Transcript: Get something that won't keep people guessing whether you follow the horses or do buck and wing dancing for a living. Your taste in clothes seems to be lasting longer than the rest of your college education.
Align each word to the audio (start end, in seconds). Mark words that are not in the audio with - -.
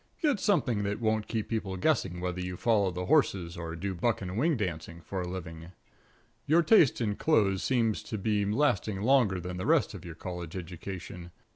Get 0.19 0.39
something 0.39 0.81
that 0.81 0.99
won't 0.99 1.27
keep 1.27 1.47
people 1.49 1.77
guessing 1.77 2.19
whether 2.21 2.39
you 2.41 2.57
follow 2.57 2.89
the 2.89 3.05
horses 3.05 3.55
or 3.55 3.75
do 3.75 3.93
buck 3.93 4.19
and 4.19 4.35
wing 4.35 4.57
dancing 4.57 4.99
for 4.99 5.21
a 5.21 5.27
living. 5.27 5.73
Your 6.47 6.63
taste 6.63 7.01
in 7.01 7.15
clothes 7.15 7.61
seems 7.61 8.01
to 8.05 8.17
be 8.17 8.43
lasting 8.43 9.03
longer 9.03 9.39
than 9.39 9.57
the 9.57 9.67
rest 9.67 9.93
of 9.93 10.03
your 10.03 10.15
college 10.15 10.55
education. 10.55 11.29